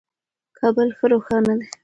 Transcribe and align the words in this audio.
کابل 0.59 0.87
ښه 0.97 1.05
روښانه 1.11 1.53
دی. 1.59 1.67